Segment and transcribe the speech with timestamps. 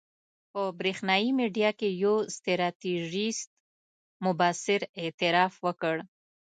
[0.51, 3.49] په برېښنایي میډیا کې یو ستراتیژیست
[4.25, 5.95] مبصر اعتراف وکړ.